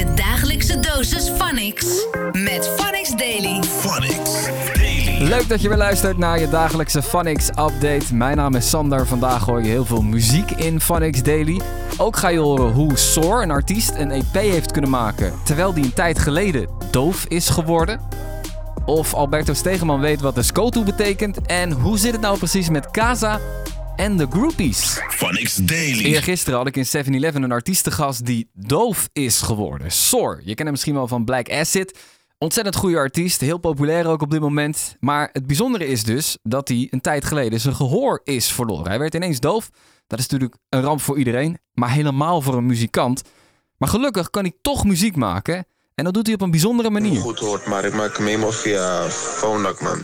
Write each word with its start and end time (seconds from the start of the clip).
Je 0.00 0.14
dagelijkse 0.14 0.80
dosis 0.80 1.28
Phonics. 1.28 2.06
Met 2.32 2.70
Phonics 2.76 3.10
Daily. 3.10 3.62
Phonics 3.62 4.48
Daily. 4.74 5.28
Leuk 5.28 5.48
dat 5.48 5.60
je 5.62 5.68
weer 5.68 5.76
luistert 5.76 6.18
naar 6.18 6.40
je 6.40 6.48
dagelijkse 6.48 7.02
Phonics 7.02 7.48
update. 7.48 8.14
Mijn 8.14 8.36
naam 8.36 8.54
is 8.54 8.68
Sander. 8.68 9.06
Vandaag 9.06 9.44
hoor 9.44 9.62
je 9.62 9.68
heel 9.68 9.84
veel 9.84 10.02
muziek 10.02 10.50
in 10.50 10.80
Phonics 10.80 11.22
Daily. 11.22 11.60
Ook 11.96 12.16
ga 12.16 12.28
je 12.28 12.38
horen 12.38 12.72
hoe 12.72 12.96
Soar, 12.96 13.42
een 13.42 13.50
artiest, 13.50 13.94
een 13.94 14.10
EP 14.10 14.34
heeft 14.34 14.72
kunnen 14.72 14.90
maken... 14.90 15.32
terwijl 15.42 15.74
die 15.74 15.84
een 15.84 15.94
tijd 15.94 16.18
geleden 16.18 16.68
doof 16.90 17.24
is 17.24 17.48
geworden. 17.48 18.00
Of 18.84 19.14
Alberto 19.14 19.54
Stegeman 19.54 20.00
weet 20.00 20.20
wat 20.20 20.34
de 20.34 20.42
SCOTO 20.42 20.82
betekent. 20.82 21.42
En 21.46 21.72
hoe 21.72 21.98
zit 21.98 22.12
het 22.12 22.20
nou 22.20 22.38
precies 22.38 22.68
met 22.68 22.90
Casa 22.90 23.40
en 24.00 24.16
de 24.16 24.26
groupies? 24.30 25.00
Phonics 25.08 25.56
Daily. 25.56 26.04
Eergisteren 26.04 26.58
had 26.58 26.66
ik 26.66 26.76
in 26.76 26.86
7-Eleven 26.86 27.42
een 27.42 27.52
artiestengast 27.52 28.26
die 28.26 28.50
doof 28.52 29.08
is 29.12 29.40
geworden. 29.40 29.90
Soar. 29.90 30.36
Je 30.38 30.44
kent 30.44 30.58
hem 30.58 30.70
misschien 30.70 30.94
wel 30.94 31.08
van 31.08 31.24
Black 31.24 31.50
Acid. 31.50 31.98
Ontzettend 32.38 32.76
goede 32.76 32.96
artiest, 32.96 33.40
heel 33.40 33.58
populair 33.58 34.06
ook 34.06 34.22
op 34.22 34.30
dit 34.30 34.40
moment. 34.40 34.96
Maar 35.00 35.28
het 35.32 35.46
bijzondere 35.46 35.86
is 35.86 36.04
dus 36.04 36.38
dat 36.42 36.68
hij 36.68 36.88
een 36.90 37.00
tijd 37.00 37.24
geleden 37.24 37.60
zijn 37.60 37.74
gehoor 37.74 38.20
is 38.24 38.52
verloren. 38.52 38.88
Hij 38.88 38.98
werd 38.98 39.14
ineens 39.14 39.40
doof. 39.40 39.70
Dat 40.06 40.18
is 40.18 40.26
natuurlijk 40.26 40.60
een 40.68 40.82
ramp 40.82 41.00
voor 41.00 41.18
iedereen, 41.18 41.58
maar 41.72 41.90
helemaal 41.90 42.40
voor 42.40 42.54
een 42.54 42.66
muzikant. 42.66 43.22
Maar 43.76 43.88
gelukkig 43.88 44.30
kan 44.30 44.42
hij 44.42 44.52
toch 44.62 44.84
muziek 44.84 45.16
maken. 45.16 45.66
En 45.94 46.04
dat 46.04 46.14
doet 46.14 46.26
hij 46.26 46.34
op 46.34 46.40
een 46.40 46.50
bijzondere 46.50 46.90
manier. 46.90 47.20
goed 47.20 47.38
hoort, 47.38 47.66
maar 47.66 47.84
ik 47.84 47.94
maak 47.94 48.16
hem 48.16 48.26
helemaal 48.26 48.52
via 48.52 49.08
Phonak, 49.08 49.80
man. 49.80 50.00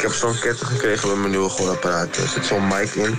Ik 0.00 0.06
heb 0.06 0.14
zo'n 0.14 0.38
ketting 0.38 0.70
gekregen 0.70 1.08
met 1.08 1.18
mijn 1.18 1.30
nieuwe 1.30 1.48
gehoorapparaat. 1.48 2.16
Er 2.16 2.28
zit 2.28 2.44
zo'n 2.46 2.66
mic 2.66 2.94
in. 2.94 3.18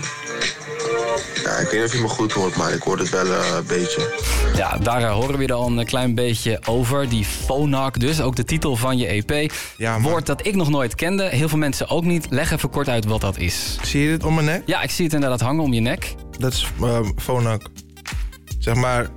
Ja, 1.44 1.58
ik 1.58 1.68
weet 1.70 1.74
niet 1.74 1.84
of 1.84 1.94
je 1.94 2.02
me 2.02 2.08
goed 2.08 2.32
hoort, 2.32 2.56
maar 2.56 2.74
ik 2.74 2.82
hoor 2.82 2.98
het 2.98 3.10
wel 3.10 3.26
eh, 3.26 3.56
een 3.56 3.66
beetje. 3.68 4.14
Ja, 4.56 4.78
daar 4.78 5.02
eh, 5.02 5.12
horen 5.14 5.38
we 5.38 5.46
er 5.46 5.54
al 5.54 5.68
een 5.68 5.86
klein 5.86 6.16
beetje 6.16 6.60
over. 6.68 7.10
Die 7.10 7.26
Phonak 7.26 8.00
dus, 8.00 8.22
ook 8.22 8.36
de 8.36 8.44
titel 8.44 8.76
van 8.76 8.98
je 8.98 9.06
EP. 9.06 9.52
Ja, 9.78 9.98
man. 9.98 10.12
Woord 10.12 10.26
dat 10.26 10.46
ik 10.46 10.56
nog 10.56 10.70
nooit 10.70 10.96
kende, 10.96 11.24
heel 11.24 11.50
veel 11.50 11.58
mensen 11.58 11.90
ook 11.90 12.04
niet. 12.04 12.28
Leg 12.30 12.52
even 12.52 12.70
kort 12.70 12.90
uit 12.90 13.06
wat 13.06 13.22
dat 13.22 13.38
is. 13.38 13.78
Zie 13.82 14.02
je 14.02 14.10
dit 14.10 14.24
om 14.24 14.34
mijn 14.34 14.46
nek? 14.46 14.64
Ja, 14.66 14.82
ik 14.82 14.92
zie 14.92 15.06
het 15.06 15.14
inderdaad 15.14 15.42
hangen 15.42 15.64
om 15.64 15.74
je 15.74 15.82
nek. 15.82 16.16
Dat 16.38 16.54
is 16.54 16.68
uh, 16.82 17.00
Phonak. 17.16 17.62
Zeg 18.60 18.76
maar, 18.76 19.08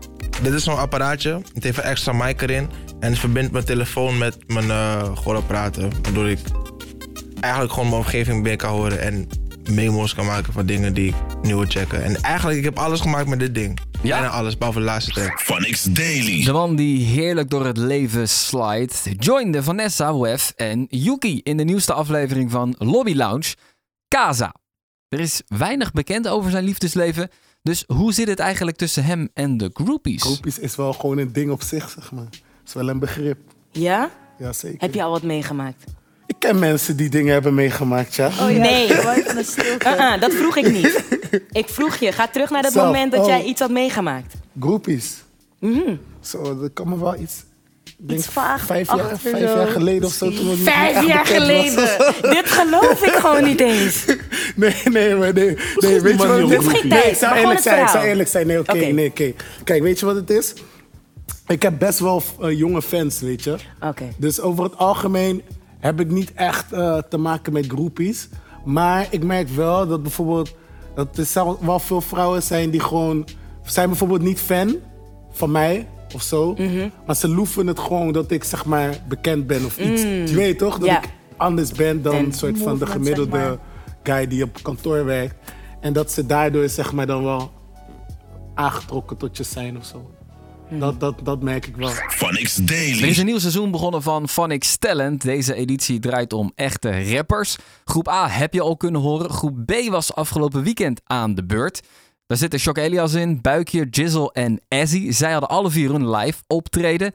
dit 0.42 0.52
is 0.52 0.64
zo'n 0.64 0.78
apparaatje. 0.78 1.40
Het 1.54 1.64
heeft 1.64 1.78
een 1.78 1.84
extra 1.84 2.12
mic 2.12 2.42
erin. 2.42 2.70
En 3.00 3.10
het 3.10 3.18
verbindt 3.18 3.52
mijn 3.52 3.64
telefoon 3.64 4.18
met 4.18 4.36
mijn 4.46 4.66
uh, 4.66 5.02
gehoorapparaten. 5.14 5.92
Waardoor 6.02 6.28
ik 6.28 6.38
eigenlijk 7.44 7.72
gewoon 7.72 7.88
mijn 7.88 8.00
omgeving 8.00 8.42
binnen 8.42 8.56
kan 8.58 8.70
horen. 8.70 9.00
En 9.00 9.28
memo's 9.70 10.14
kan 10.14 10.26
maken 10.26 10.52
van 10.52 10.66
dingen 10.66 10.94
die 10.94 11.08
ik 11.08 11.14
nu 11.42 11.54
wil 11.54 11.66
checken. 11.68 12.04
En 12.04 12.22
eigenlijk, 12.22 12.58
ik 12.58 12.64
heb 12.64 12.78
alles 12.78 13.00
gemaakt 13.00 13.28
met 13.28 13.38
dit 13.38 13.54
ding. 13.54 13.78
Ja? 14.02 14.18
Bijna 14.18 14.28
alles, 14.28 14.58
behalve 14.58 14.78
de 14.78 14.84
laatste 14.84 15.10
track. 15.10 15.40
Phonics 15.40 15.82
Daily. 15.82 16.44
De 16.44 16.52
man 16.52 16.76
die 16.76 17.04
heerlijk 17.06 17.50
door 17.50 17.66
het 17.66 17.76
leven 17.76 18.28
slijt, 18.28 19.02
joinde 19.18 19.62
Vanessa, 19.62 20.18
Wef 20.18 20.52
en 20.56 20.86
Yuki 20.88 21.40
in 21.42 21.56
de 21.56 21.64
nieuwste 21.64 21.92
aflevering 21.92 22.50
van 22.50 22.74
Lobby 22.78 23.14
Lounge, 23.14 23.54
Casa. 24.08 24.54
Er 25.08 25.20
is 25.20 25.42
weinig 25.46 25.92
bekend 25.92 26.28
over 26.28 26.50
zijn 26.50 26.64
liefdesleven, 26.64 27.30
dus 27.62 27.84
hoe 27.86 28.12
zit 28.12 28.28
het 28.28 28.38
eigenlijk 28.38 28.76
tussen 28.76 29.04
hem 29.04 29.28
en 29.34 29.56
de 29.56 29.70
groupies? 29.72 30.22
Groupies 30.22 30.58
is 30.58 30.76
wel 30.76 30.92
gewoon 30.92 31.18
een 31.18 31.32
ding 31.32 31.50
op 31.50 31.62
zich, 31.62 31.90
zeg 31.90 32.12
maar. 32.12 32.28
is 32.66 32.72
wel 32.72 32.88
een 32.88 32.98
begrip. 32.98 33.38
Ja? 33.70 34.10
Ja, 34.38 34.52
zeker. 34.52 34.80
Heb 34.80 34.94
je 34.94 35.02
al 35.02 35.10
wat 35.10 35.22
meegemaakt? 35.22 35.84
Ken 36.44 36.58
mensen 36.58 36.96
die 36.96 37.08
dingen 37.08 37.32
hebben 37.32 37.54
meegemaakt, 37.54 38.14
ja. 38.14 38.30
Nee, 38.48 38.90
Uh-uh, 38.90 40.20
dat 40.20 40.32
vroeg 40.32 40.56
ik 40.56 40.72
niet. 40.72 41.04
Ik 41.52 41.68
vroeg 41.68 41.96
je, 41.96 42.12
ga 42.12 42.28
terug 42.28 42.50
naar 42.50 42.62
het 42.62 42.72
Zelf, 42.72 42.86
moment 42.86 43.12
dat 43.12 43.20
oh. 43.20 43.26
jij 43.26 43.42
iets 43.42 43.60
had 43.60 43.70
meegemaakt. 43.70 44.34
Groupies. 44.60 45.22
Zo, 46.20 46.58
dat 46.60 46.70
kan 46.72 46.88
me 46.88 46.98
wel 46.98 47.16
iets... 47.18 47.44
denk 47.96 48.18
Iets 48.18 48.28
vaag 48.28 48.64
Vijf 48.64 48.94
jaar, 48.94 49.18
vijf 49.18 49.38
jaar 49.38 49.66
geleden 49.66 50.04
of 50.04 50.12
zo. 50.12 50.30
Toen 50.30 50.48
het 50.48 50.58
Vijf 50.58 51.06
jaar 51.06 51.26
geleden. 51.26 51.88
Dit 52.22 52.46
geloof 52.46 53.02
ik 53.02 53.12
gewoon 53.12 53.44
niet 53.44 53.60
eens. 53.60 54.04
Nee, 54.56 54.74
nee, 54.84 55.14
maar 55.14 55.32
nee. 55.32 55.56
nee 55.76 56.00
weet 56.00 56.20
je 56.20 56.26
wat 56.26 56.38
het 56.38 56.50
is? 56.50 56.82
Nee, 56.82 57.02
ik 57.02 57.16
zou 57.16 57.36
eerlijk 57.36 57.60
zijn. 57.60 57.76
Ik 57.76 57.82
het 57.82 57.90
zou 57.90 58.04
eerlijk 58.04 58.28
zijn. 58.28 58.46
Nee, 58.46 58.58
oké, 58.58 58.70
Oké. 58.70 58.84
nee, 58.84 59.08
oké. 59.08 59.32
Kijk, 59.64 59.82
weet 59.82 60.00
je 60.00 60.06
wat 60.06 60.14
het 60.14 60.30
is? 60.30 60.52
Ik 61.46 61.62
heb 61.62 61.78
best 61.78 61.98
wel 61.98 62.22
eh, 62.40 62.58
jonge 62.58 62.82
fans, 62.82 63.20
weet 63.20 63.44
je. 63.44 63.56
Oké. 63.80 64.08
Dus 64.18 64.40
over 64.40 64.64
het 64.64 64.76
algemeen 64.76 65.42
heb 65.84 66.00
ik 66.00 66.10
niet 66.10 66.32
echt 66.32 66.72
eh, 66.72 66.98
te 66.98 67.18
maken 67.18 67.52
met 67.52 67.66
groepies. 67.66 68.28
Maar 68.64 69.06
ik 69.10 69.24
merk 69.24 69.48
wel 69.48 69.86
dat 69.86 70.02
bijvoorbeeld... 70.02 70.54
dat 70.94 71.18
er 71.18 71.56
wel 71.60 71.78
veel 71.78 72.00
vrouwen 72.00 72.42
zijn 72.42 72.70
die 72.70 72.80
gewoon... 72.80 73.26
zijn 73.62 73.88
bijvoorbeeld 73.88 74.22
niet 74.22 74.40
fan 74.40 74.76
van 75.30 75.50
mij 75.50 75.88
of 76.14 76.22
zo. 76.22 76.52
Mhm. 76.52 76.88
Maar 77.06 77.16
ze 77.16 77.28
loeven 77.28 77.66
het 77.66 77.78
gewoon 77.78 78.12
dat 78.12 78.30
ik 78.30 78.44
zeg 78.44 78.64
maar 78.64 78.94
bekend 79.08 79.46
ben 79.46 79.64
of 79.64 79.78
iets. 79.78 80.02
Je 80.02 80.34
weet 80.34 80.58
toch? 80.58 80.78
Dat 80.78 80.88
Mm. 80.88 80.96
Ik 80.96 81.08
anders 81.36 81.72
ben 81.72 82.02
dan 82.02 82.14
En 82.14 82.24
een 82.24 82.32
soort 82.32 82.58
van 82.58 82.78
de 82.78 82.86
gemiddelde 82.86 83.38
zeg 83.38 83.58
guy 84.02 84.26
die 84.26 84.44
op 84.44 84.58
kantoor 84.62 85.04
werkt. 85.04 85.52
En 85.80 85.92
dat 85.92 86.12
ze 86.12 86.26
daardoor 86.26 86.68
zeg 86.68 86.92
maar 86.92 87.06
dan 87.06 87.24
wel 87.24 87.50
aangetrokken 88.54 89.16
tot 89.16 89.36
je 89.36 89.42
zijn 89.42 89.76
of 89.76 89.84
zo. 89.84 90.10
Mm. 90.70 90.78
Dat, 90.80 91.00
dat, 91.00 91.14
dat 91.24 91.42
merk 91.42 91.66
ik 91.66 91.76
wel. 91.76 91.88
Phonics 91.88 92.56
Er 92.56 92.62
is 92.62 92.98
Daily. 92.98 93.18
een 93.18 93.24
nieuw 93.26 93.38
seizoen 93.38 93.70
begonnen 93.70 94.02
van 94.02 94.28
Phonics 94.28 94.76
Talent. 94.76 95.22
Deze 95.22 95.54
editie 95.54 95.98
draait 95.98 96.32
om 96.32 96.52
echte 96.54 97.12
rappers. 97.14 97.56
Groep 97.84 98.08
A 98.08 98.28
heb 98.28 98.54
je 98.54 98.60
al 98.60 98.76
kunnen 98.76 99.00
horen. 99.00 99.30
Groep 99.30 99.66
B 99.66 99.72
was 99.90 100.14
afgelopen 100.14 100.62
weekend 100.62 101.00
aan 101.04 101.34
de 101.34 101.44
beurt. 101.44 101.82
Daar 102.26 102.38
zitten 102.38 102.60
Shock 102.60 102.78
Elias 102.78 103.14
in, 103.14 103.40
Buikje, 103.40 103.86
Jizzle 103.90 104.32
en 104.32 104.60
Azzy. 104.68 105.10
Zij 105.10 105.30
hadden 105.32 105.48
alle 105.50 105.70
vier 105.70 105.90
hun 105.90 106.10
live 106.10 106.42
optreden. 106.46 107.12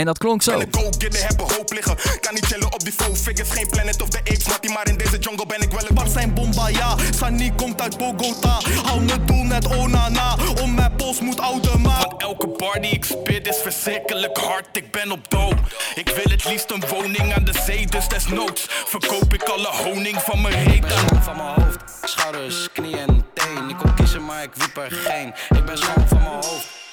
En 0.00 0.06
dat 0.06 0.18
klonk 0.18 0.42
zo. 0.42 0.62
Go-getter 0.70 1.26
hebben 1.26 1.46
hoop 1.56 1.72
liggen. 1.72 1.96
Kan 2.20 2.34
niet 2.34 2.46
chillen 2.46 2.72
op 2.72 2.84
die 2.84 2.92
four 2.92 3.16
figures. 3.16 3.50
Geen 3.50 3.66
Planet 3.66 4.02
of 4.02 4.08
the 4.08 4.18
Apes, 4.18 4.46
mattie. 4.48 4.70
Maar 4.70 4.88
in 4.88 4.96
deze 4.96 5.18
jungle 5.18 5.46
ben 5.46 5.60
ik 5.60 5.70
wel 5.70 5.80
een... 5.88 5.94
Wat 5.94 6.10
zijn 6.10 6.34
bomba, 6.34 6.68
ja. 6.68 6.96
Sani 7.16 7.52
komt 7.56 7.80
uit 7.80 7.98
Bogota. 7.98 8.60
Hou 8.82 9.00
me 9.00 9.24
doel 9.24 9.44
net 9.44 9.66
Onana. 9.66 10.36
Om 10.62 10.74
mijn 10.74 10.96
pols 10.96 11.20
moet 11.20 11.40
oude 11.40 11.78
maat. 11.78 12.04
Want 12.04 12.22
elke 12.22 12.46
bar 12.46 12.80
die 12.80 12.90
ik 12.90 13.04
spit 13.04 13.48
is 13.48 13.56
verschrikkelijk 13.62 14.38
hard. 14.38 14.76
Ik 14.76 14.90
ben 14.90 15.12
op 15.12 15.30
dood. 15.30 15.54
Ik 15.94 16.08
wil 16.08 16.32
het 16.32 16.44
liefst 16.44 16.70
een 16.70 16.82
woning 16.88 17.34
aan 17.34 17.44
de 17.44 17.54
zee. 17.66 17.86
Dus 17.86 18.08
desnoods 18.08 18.66
verkoop 18.68 19.34
ik 19.34 19.42
alle 19.42 19.68
honing 19.68 20.16
van 20.22 20.40
mijn 20.40 20.64
reet 20.64 20.92
aan. 20.92 21.22
van 21.22 21.36
mijn 21.36 21.48
hoofd, 21.48 21.78
schouders, 22.02 22.68
knie 22.72 22.96
en 22.96 23.26
teen. 23.34 23.68
Ik 23.68 23.76
kon 23.76 23.94
kiezen, 23.94 24.24
maar 24.24 24.42
ik 24.42 24.50
wiep 24.54 24.76
er 24.76 24.90
geen. 24.90 25.34
Ik 25.58 25.64
ben 25.64 25.78
schoon 25.78 25.94
van 25.94 25.94
mijn 25.94 26.08
hoofd, 26.08 26.09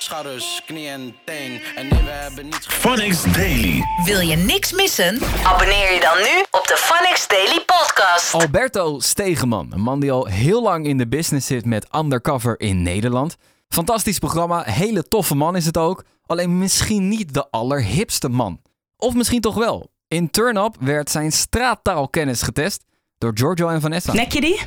schouders, 0.07 0.61
knie 0.65 0.87
en 0.87 1.15
teen. 1.25 1.61
En 1.75 1.87
nee, 1.87 2.03
we 2.03 2.09
hebben 2.09 2.43
niets 2.45 2.67
Phonics 2.67 3.23
Daily. 3.23 3.83
Wil 4.05 4.19
je 4.19 4.35
niks 4.35 4.71
missen? 4.71 5.19
Abonneer 5.43 5.93
je 5.93 5.99
dan 5.99 6.17
nu 6.17 6.43
op 6.51 6.67
de 6.67 6.75
Phonics 6.77 7.27
Daily 7.27 7.63
Podcast. 7.65 8.33
Alberto 8.33 8.99
Stegeman, 8.99 9.67
een 9.73 9.81
man 9.81 9.99
die 9.99 10.11
al 10.11 10.25
heel 10.25 10.61
lang 10.63 10.85
in 10.85 10.97
de 10.97 11.07
business 11.07 11.47
zit 11.47 11.65
met 11.65 11.87
Undercover 11.95 12.59
in 12.59 12.81
Nederland. 12.81 13.35
Fantastisch 13.69 14.19
programma, 14.19 14.63
hele 14.63 15.03
toffe 15.07 15.35
man 15.35 15.55
is 15.55 15.65
het 15.65 15.77
ook. 15.77 16.03
Alleen 16.25 16.57
misschien 16.57 17.07
niet 17.07 17.33
de 17.33 17.47
allerhipste 17.49 18.29
man. 18.29 18.61
Of 18.97 19.13
misschien 19.13 19.41
toch 19.41 19.55
wel. 19.55 19.91
In 20.07 20.29
Turn 20.29 20.57
Up 20.57 20.75
werd 20.79 21.09
zijn 21.09 21.31
straattaalkennis 21.31 22.41
getest 22.41 22.83
door 23.17 23.31
Giorgio 23.33 23.67
en 23.69 23.81
Vanessa. 23.81 24.13
Nek 24.13 24.31
je 24.31 24.41
die? 24.41 24.59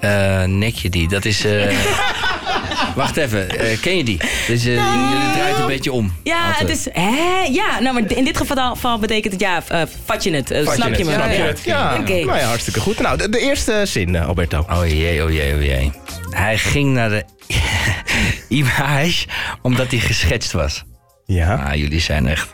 Eh, 0.00 0.44
nek 0.44 0.74
je 0.74 0.90
die? 0.90 1.08
Dat 1.08 1.24
is. 1.24 1.44
eh, 1.44 1.76
Wacht 2.94 3.16
even, 3.16 3.48
eh, 3.58 3.80
ken 3.80 3.96
je 3.96 4.04
die? 4.04 4.16
Dus 4.46 4.64
eh, 4.64 4.74
je 4.74 5.30
draait 5.34 5.58
een 5.58 5.66
beetje 5.66 5.92
om. 5.92 6.12
Ja, 6.22 6.46
Altijd. 6.46 6.58
het 6.68 6.70
is... 6.70 6.84
Hè? 6.92 7.42
Ja, 7.50 7.80
nou, 7.80 7.94
maar 8.00 8.10
in 8.16 8.24
dit 8.24 8.36
geval 8.36 8.98
betekent 8.98 9.32
het 9.32 9.42
ja, 9.42 9.62
eh, 9.68 9.82
vat 10.04 10.22
je 10.24 10.30
het. 10.34 10.60
Vat 10.64 10.74
snap 10.74 10.94
je, 10.94 11.04
me? 11.04 11.12
Snap 11.12 11.30
je 11.30 11.36
Ja. 11.36 11.44
het? 11.46 11.60
Ja, 11.64 11.96
Oké. 12.00 12.12
nou 12.24 12.38
ja, 12.38 12.44
hartstikke 12.46 12.80
goed. 12.80 12.98
Nou, 13.00 13.16
de, 13.16 13.28
de 13.28 13.38
eerste 13.38 13.82
zin, 13.86 14.16
Alberto. 14.16 14.66
Oh 14.70 14.86
jee, 14.86 15.24
oh 15.24 15.30
jee, 15.30 15.54
oh 15.54 15.62
jee. 15.62 15.92
Hij 16.30 16.58
ging 16.58 16.92
naar 16.94 17.08
de 17.08 17.24
IMH 18.48 19.24
omdat 19.62 19.90
hij 19.90 20.00
geschetst 20.00 20.52
was. 20.52 20.84
Ja. 21.26 21.54
Ah, 21.54 21.74
jullie 21.74 22.00
zijn 22.00 22.26
echt. 22.26 22.48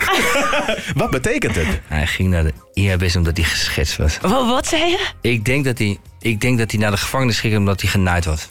Wat 0.94 1.10
betekent 1.10 1.54
het? 1.54 1.66
Hij 1.86 2.06
ging 2.06 2.28
naar 2.28 2.42
de 2.44 2.52
IHBS 2.74 3.16
omdat 3.16 3.36
hij 3.36 3.46
geschetst 3.46 3.96
was. 3.96 4.18
Wa- 4.20 4.46
Wat 4.46 4.66
zei 4.66 4.84
je? 4.90 5.06
Ik 5.20 5.44
denk 5.44 5.64
dat 5.64 5.78
hij, 5.78 5.98
ik 6.20 6.40
denk 6.40 6.58
dat 6.58 6.70
hij 6.70 6.80
naar 6.80 6.90
de 6.90 6.96
gevangenis 6.96 7.40
ging 7.40 7.56
omdat 7.56 7.80
hij 7.80 7.90
genaaid 7.90 8.24
was. 8.24 8.48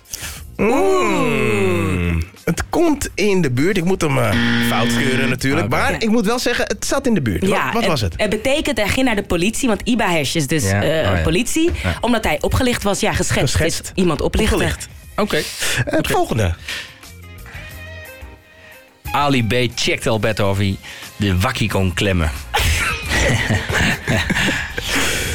Mm. 0.55 1.78
Het 2.43 2.63
komt 2.69 3.09
in 3.15 3.41
de 3.41 3.51
buurt. 3.51 3.77
Ik 3.77 3.83
moet 3.83 4.01
hem 4.01 4.17
eh, 4.17 4.31
fout 4.67 4.97
keuren 4.97 5.29
natuurlijk. 5.29 5.69
Maar 5.69 5.93
ik 5.93 6.09
moet 6.09 6.25
wel 6.25 6.39
zeggen, 6.39 6.65
het 6.67 6.85
zat 6.85 7.07
in 7.07 7.13
de 7.13 7.21
buurt. 7.21 7.45
Ja, 7.45 7.65
wat 7.65 7.73
wat 7.73 7.85
was 7.85 8.01
het? 8.01 8.13
Het 8.17 8.29
betekent, 8.29 8.77
hij 8.77 8.87
ging 8.87 9.05
naar 9.05 9.15
de 9.15 9.23
politie, 9.23 9.67
want 9.67 9.81
Ibahesh 9.83 10.35
is 10.35 10.47
dus 10.47 10.63
Ja, 10.63 10.81
eh, 10.81 11.09
oh 11.11 11.17
ja. 11.17 11.21
politie. 11.23 11.71
Omdat 12.01 12.23
hij 12.23 12.37
opgelicht 12.41 12.83
was. 12.83 12.99
Ja, 12.99 13.13
geschetst. 13.13 13.55
Geschetst. 13.55 13.81
Is 13.83 13.91
iemand 13.95 14.21
oplichten. 14.21 14.55
Opgelicht. 14.55 14.87
Oké. 15.15 15.41
Het 15.85 16.07
volgende. 16.07 16.53
Ali 19.11 19.47
B 19.47 19.53
checkte 19.75 20.09
Alberto 20.09 20.49
of 20.49 20.57
hij 20.57 20.77
de 21.15 21.39
wakkie 21.39 21.69
kon 21.69 21.93
klemmen. 21.93 22.31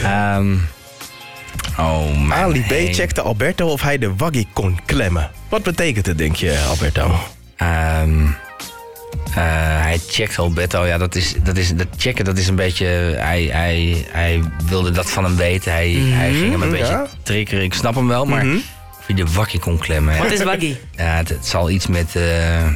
Ehm 0.03 0.55
oh 1.79 2.17
man. 2.17 2.33
Ali 2.33 2.61
B 2.61 2.95
checkte 2.95 3.21
Alberto 3.21 3.69
of 3.69 3.83
hij 3.83 3.99
de 3.99 4.17
waggie 4.17 4.49
kon 4.53 4.79
klemmen. 4.85 5.31
Wat 5.55 5.63
betekent 5.63 6.07
het, 6.07 6.19
denk 6.19 6.37
je, 6.37 6.65
Alberto? 6.69 7.15
Ehm 7.57 8.27
hij 9.31 9.99
checkt 10.09 10.39
Alberto. 10.39 10.87
Ja, 10.87 10.99
dat 10.99 11.15
is, 11.15 11.35
dat 11.43 11.57
is, 11.57 11.75
dat 11.75 11.87
checken 11.97 12.25
dat 12.25 12.39
is 12.39 12.49
een 12.49 12.55
beetje... 12.55 12.87
Hij, 13.17 13.43
hij, 13.53 14.07
hij 14.11 14.43
wilde 14.69 14.91
dat 14.91 15.11
van 15.11 15.25
hem 15.25 15.37
weten. 15.37 15.73
Hij, 15.73 15.91
hij 15.91 16.33
ging 16.33 16.51
hem 16.51 16.63
een 16.63 16.77
ja. 16.77 16.79
beetje 16.79 17.07
triggeren. 17.23 17.65
Ik 17.65 17.75
snap 17.75 17.95
hem 17.95 18.09
wel, 18.09 18.25
maar... 18.25 18.45
Mhm. 18.47 18.57
Of 18.99 19.07
hij 19.07 19.17
de 19.17 19.25
wakkie 19.35 19.61
kon 19.61 19.79
klemmen. 19.79 20.19
Wat 20.19 20.31
is 20.31 20.43
waggy? 20.43 20.77
Ja, 20.97 21.17
het, 21.17 21.29
het 21.29 21.47
zal 21.47 21.71
iets 21.71 21.87
met... 21.87 22.17
eh, 22.17 22.67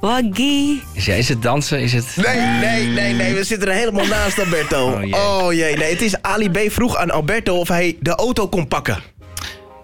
Waggy. 0.00 0.80
is, 0.92 1.04
ja, 1.04 1.14
is 1.14 1.28
het 1.28 1.42
dansen? 1.42 1.80
Is 1.80 1.92
het... 1.92 2.16
Nee, 2.16 2.36
nee, 2.36 2.86
nee, 2.86 3.12
nee. 3.12 3.34
We 3.34 3.44
zitten 3.44 3.68
er 3.68 3.74
helemaal 3.74 4.06
naast, 4.06 4.38
Alberto. 4.38 4.90
Oh, 4.90 5.02
jee. 5.02 5.14
Oh 5.14 5.52
jee, 5.52 5.76
nee. 5.76 5.90
Het 5.90 6.02
is 6.02 6.22
Ali 6.22 6.50
B. 6.50 6.58
vroeg 6.72 6.96
aan 6.96 7.10
Alberto 7.10 7.58
of 7.58 7.68
hij 7.68 7.96
de 8.00 8.14
auto 8.14 8.48
kon 8.48 8.68
pakken. 8.68 9.09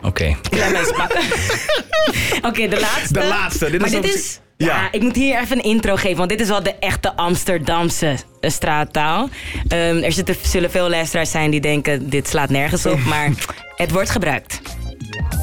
Oké. 0.06 0.36
Pakken. 0.96 1.20
Oké, 2.48 2.68
de 2.68 2.80
laatste. 2.80 3.12
De 3.12 3.26
laatste. 3.26 3.70
Dit 3.70 3.80
maar 3.80 3.92
is 3.92 4.00
dit 4.00 4.14
is... 4.14 4.40
Ja. 4.56 4.66
Ja. 4.66 4.88
ik 4.90 5.02
moet 5.02 5.16
hier 5.16 5.40
even 5.40 5.56
een 5.56 5.62
intro 5.62 5.96
geven, 5.96 6.16
want 6.16 6.30
dit 6.30 6.40
is 6.40 6.48
wel 6.48 6.62
de 6.62 6.74
echte 6.74 7.16
Amsterdamse 7.16 8.16
eh, 8.40 8.50
straattaal. 8.50 9.28
Ehm, 9.68 10.02
er 10.02 10.12
zitten, 10.12 10.36
zullen 10.42 10.70
veel 10.70 10.88
luisteraars 10.88 11.30
zijn 11.30 11.50
die 11.50 11.60
denken, 11.60 12.10
dit 12.10 12.28
slaat 12.28 12.48
nergens 12.48 12.86
op, 12.86 13.04
maar 13.12 13.30
het 13.76 13.90
wordt 13.90 14.10
gebruikt. 14.10 14.60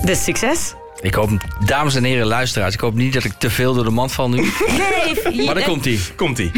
Dus 0.05 0.23
succes. 0.23 0.73
Ik 1.01 1.13
hoop, 1.13 1.29
dames 1.65 1.95
en 1.95 2.03
heren 2.03 2.25
luisteraars, 2.25 2.73
ik 2.73 2.79
hoop 2.79 2.93
niet 2.93 3.13
dat 3.13 3.23
ik 3.23 3.33
te 3.37 3.49
veel 3.49 3.73
door 3.73 3.83
de 3.83 3.89
mand 3.89 4.11
val 4.11 4.29
nu. 4.29 4.35
Nee, 4.37 5.45
Maar 5.45 5.55
daar 5.55 5.63
komt 5.63 5.85
hij. 5.85 5.99
Komt-ie. 6.15 6.51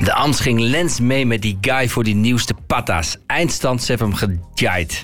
De 0.00 0.12
Amst 0.12 0.40
ging 0.40 0.60
Lens 0.60 1.00
mee 1.00 1.26
met 1.26 1.42
die 1.42 1.58
guy 1.60 1.88
voor 1.88 2.04
die 2.04 2.14
nieuwste 2.14 2.54
patas. 2.66 3.16
Eindstand, 3.26 3.82
ze 3.82 3.94
hebben 3.94 4.08
hem 4.08 4.32
gejaaid. 4.54 5.02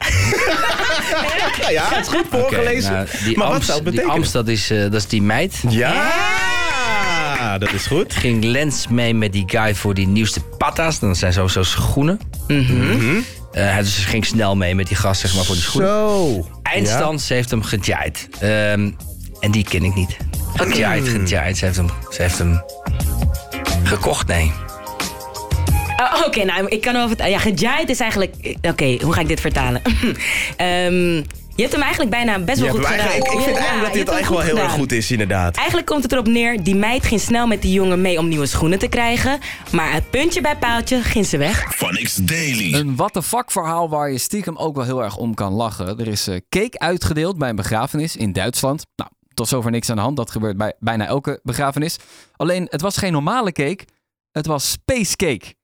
Ja, 1.61 1.71
ja, 1.71 1.89
het 1.89 2.07
is 2.07 2.13
goed 2.13 2.27
voorgelezen. 2.31 2.93
nou, 2.93 3.07
die 3.25 3.37
maar 3.37 3.47
wat 3.47 3.55
Amst, 3.57 3.69
zou 3.69 3.83
het 3.85 3.93
die? 3.93 4.05
Amst, 4.07 4.33
dat 4.33 4.49
is, 4.49 4.71
eh, 4.71 4.81
dat 4.83 4.95
is 4.95 5.07
die 5.07 5.23
meid. 5.23 5.63
Ja, 5.69 7.59
dat 7.59 7.73
is 7.73 7.87
goed. 7.87 8.15
Ging 8.15 8.45
Lens 8.45 8.89
mee 8.89 9.15
met 9.15 9.33
die 9.33 9.45
guy 9.47 9.75
voor 9.75 9.95
die 9.95 10.07
nieuwste 10.07 10.41
patas. 10.41 10.99
Dat 10.99 11.17
zijn 11.17 11.33
sowieso 11.33 11.63
schoenen. 11.63 12.21
Mhm. 12.49 13.17
Eh, 13.53 13.65
hij 13.65 13.79
dus 13.83 13.97
ging 13.97 14.25
snel 14.27 14.57
mee 14.57 14.75
met 14.75 14.87
die 14.87 14.97
gast, 14.97 15.21
zeg 15.21 15.35
maar, 15.35 15.45
voor 15.45 15.55
die 15.55 15.65
schoenen. 15.65 15.91
Zo. 15.91 16.49
Eindstand, 16.63 17.21
ze 17.21 17.35
heeft 17.35 17.51
hem 17.51 17.63
gejaaid. 17.63 18.29
Ehm, 18.41 18.91
en 19.41 19.51
die 19.51 19.65
ken 19.65 19.85
ik 19.85 19.95
niet. 19.95 20.17
Gejaaid, 20.57 21.09
gejaaid. 21.09 21.57
Ze 21.57 21.65
heeft 21.65 21.77
hem, 21.77 21.91
ze 22.11 22.23
heeft 22.23 22.39
hem 22.39 22.63
gekocht, 23.85 24.27
nee. 24.27 24.53
Oh, 25.97 26.27
Oké, 26.27 26.45
nou, 26.45 26.67
ik 26.69 26.81
kan 26.81 26.93
wel 26.93 27.07
vertellen. 27.09 27.33
Ja, 27.33 27.39
gejaaid 27.39 27.89
is 27.91 28.01
eigenlijk... 28.01 28.59
Oké, 28.63 28.97
hoe 29.03 29.13
ga 29.13 29.21
ik 29.21 29.29
dit 29.29 29.41
vertalen? 29.41 29.83
Ehm, 30.57 31.15
je 31.57 31.63
hebt 31.63 31.73
hem 31.73 31.81
eigenlijk 31.83 32.11
bijna 32.11 32.39
best 32.39 32.59
wel 32.61 32.67
Je 32.69 32.75
goed 32.75 32.87
gedaan. 32.87 32.99
eigenlijk- 33.01 33.33
ik 33.33 33.41
vind 33.41 33.57
Ja, 33.57 33.63
eigenlijk 33.63 33.95
dat 33.95 34.07
dit 34.07 34.21
hem 34.25 34.31
wel 34.33 34.41
heel 34.41 34.59
erg 34.59 34.73
goed 34.73 34.93
is, 34.93 35.11
inderdaad. 35.11 35.57
Eigenlijk 35.57 35.87
komt 35.87 36.03
het 36.03 36.13
erop 36.13 36.27
neer, 36.27 36.63
die 36.63 36.75
meid 36.75 37.05
ging 37.07 37.21
snel 37.21 37.47
met 37.47 37.63
die 37.63 37.73
jongen 37.73 38.01
mee 38.01 38.19
om 38.19 38.29
nieuwe 38.29 38.47
schoenen 38.47 38.79
te 38.79 38.89
krijgen. 38.89 39.39
Maar 39.73 39.93
het 39.93 40.11
puntje 40.11 40.41
bij 40.41 40.57
paaltje 40.57 41.03
ging 41.03 41.27
ze 41.27 41.37
weg. 41.39 41.75
Phonics 41.75 42.15
Daily. 42.17 42.75
Een 42.75 42.97
what 42.97 43.13
the 43.13 43.23
fuck 43.23 43.51
verhaal 43.51 43.89
waar 43.89 44.11
je 44.11 44.19
stiekem 44.19 44.57
ook 44.57 44.77
wel 44.77 44.85
heel 44.85 45.03
erg 45.03 45.17
om 45.17 45.35
kan 45.35 45.53
lachen. 45.53 45.99
Er 45.99 46.09
is 46.09 46.27
eh, 46.29 46.41
cake 46.49 46.79
uitgedeeld 46.79 47.39
bij 47.39 47.49
een 47.49 47.57
begrafenis 47.57 48.17
in 48.17 48.33
Duitsland. 48.33 48.87
Nou, 48.97 49.11
tot 49.35 49.49
zover 49.49 49.71
niks 49.71 49.91
aan 49.91 49.97
de 49.97 50.03
hand. 50.03 50.17
Dat 50.17 50.31
gebeurt 50.31 50.57
bij 50.57 50.73
bijna 50.79 51.07
elke 51.07 51.41
begrafenis. 51.43 51.97
Alleen, 52.37 52.67
het 52.71 52.81
was 52.81 52.97
geen 52.97 53.13
normale 53.13 53.53
cake. 53.53 53.85
Het 54.33 54.47
was 54.47 54.71
space 54.71 55.17
cake. 55.17 55.55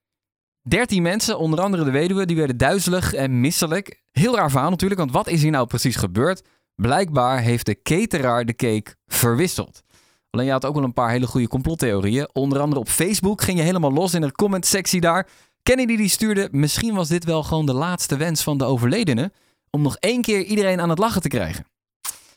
13 0.61 1.01
mensen, 1.01 1.39
onder 1.39 1.61
andere 1.61 1.83
de 1.83 1.91
weduwe, 1.91 2.25
die 2.25 2.35
werden 2.35 2.57
duizelig 2.57 3.13
en 3.13 3.39
misselijk. 3.39 4.03
Heel 4.11 4.35
raar 4.35 4.51
verhaal 4.51 4.69
natuurlijk, 4.69 4.99
want 4.99 5.11
wat 5.11 5.27
is 5.27 5.41
hier 5.41 5.51
nou 5.51 5.67
precies 5.67 5.95
gebeurd? 5.95 6.43
Blijkbaar 6.75 7.39
heeft 7.39 7.65
de 7.65 7.81
cateraar 7.81 8.45
de 8.45 8.55
cake 8.55 8.95
verwisseld. 9.07 9.81
Alleen 10.29 10.45
je 10.45 10.51
had 10.51 10.65
ook 10.65 10.75
wel 10.75 10.83
een 10.83 10.93
paar 10.93 11.09
hele 11.09 11.27
goede 11.27 11.47
complottheorieën. 11.47 12.29
Onder 12.33 12.59
andere 12.59 12.81
op 12.81 12.87
Facebook 12.89 13.41
ging 13.41 13.57
je 13.57 13.63
helemaal 13.63 13.91
los 13.91 14.13
in 14.13 14.21
de 14.21 14.31
commentsectie 14.31 15.01
daar. 15.01 15.27
Kennedy 15.63 15.95
die 15.95 16.09
stuurde, 16.09 16.47
misschien 16.51 16.93
was 16.95 17.07
dit 17.07 17.23
wel 17.25 17.43
gewoon 17.43 17.65
de 17.65 17.73
laatste 17.73 18.17
wens 18.17 18.43
van 18.43 18.57
de 18.57 18.63
overledene... 18.65 19.31
om 19.69 19.81
nog 19.81 19.97
één 19.97 20.21
keer 20.21 20.43
iedereen 20.43 20.81
aan 20.81 20.89
het 20.89 20.99
lachen 20.99 21.21
te 21.21 21.27
krijgen. 21.27 21.65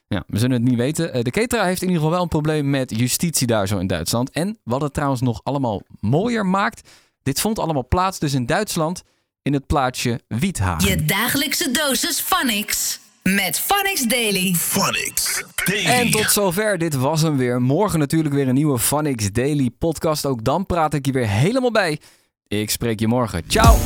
Ja, 0.08 0.24
we 0.26 0.38
zullen 0.38 0.56
het 0.62 0.70
niet 0.70 0.78
weten. 0.78 1.12
Eh, 1.12 1.22
De 1.22 1.30
cateraar 1.30 1.66
heeft 1.66 1.82
in 1.82 1.88
ieder 1.88 2.02
geval 2.02 2.14
wel 2.14 2.22
een 2.22 2.28
probleem 2.28 2.70
met 2.70 2.96
justitie 2.98 3.46
daar 3.46 3.68
zo 3.68 3.78
in 3.78 3.86
Duitsland. 3.86 4.30
En 4.30 4.58
wat 4.64 4.80
het 4.80 4.94
trouwens 4.94 5.20
nog 5.20 5.40
allemaal 5.42 5.82
mooier 6.00 6.46
maakt... 6.46 6.88
dit 7.24 7.40
vond 7.40 7.58
allemaal 7.58 7.88
plaats 7.88 8.18
dus 8.18 8.34
in 8.34 8.46
Duitsland 8.46 9.02
in 9.42 9.52
het 9.52 9.66
plaatsje 9.66 10.20
Wiethagen. 10.28 10.88
Je 10.88 11.04
dagelijkse 11.04 11.70
dosis 11.70 12.20
Phonics. 12.20 13.00
Met 13.22 13.60
Phonics 13.60 14.02
Daily. 14.02 14.54
Phonics 14.54 15.44
Daily. 15.64 15.84
En 15.84 16.10
tot 16.10 16.30
zover, 16.30 16.78
dit 16.78 16.94
was 16.94 17.22
hem 17.22 17.36
weer. 17.36 17.62
Morgen 17.62 17.98
natuurlijk 17.98 18.34
weer 18.34 18.48
een 18.48 18.54
nieuwe 18.54 18.78
Phonics 18.78 19.32
Daily 19.32 19.70
podcast. 19.78 20.26
Ook 20.26 20.44
dan 20.44 20.66
praat 20.66 20.94
ik 20.94 21.06
je 21.06 21.12
weer 21.12 21.28
helemaal 21.28 21.70
bij. 21.70 22.00
Ik 22.46 22.70
spreek 22.70 23.00
je 23.00 23.08
morgen. 23.08 23.42
Ciao! 23.48 23.76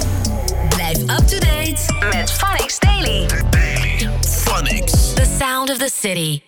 Blijf 0.69 0.99
up 0.99 1.27
to 1.27 1.39
date 1.39 2.09
met 2.17 2.33
Phonics 2.33 2.79
Daily. 2.79 3.27
Phonics. 4.21 5.13
The 5.15 5.37
sound 5.39 5.71
of 5.71 5.79
the 5.79 5.91
city. 6.01 6.43